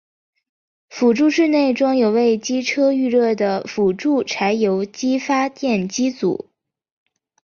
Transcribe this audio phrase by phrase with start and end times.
[0.89, 6.49] 辅助室内装有为机车预热的辅助柴油机发电机组。